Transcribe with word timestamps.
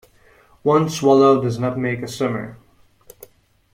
One 0.63 0.89
swallow 0.89 1.43
does 1.43 1.59
not 1.59 1.77
make 1.77 2.01
a 2.01 2.07
summer. 2.07 2.57